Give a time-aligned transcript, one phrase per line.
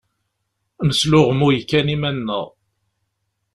[0.87, 2.45] Nesluɣmuy kan iman-nneɣ.